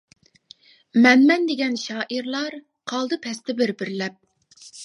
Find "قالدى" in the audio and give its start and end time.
2.93-3.23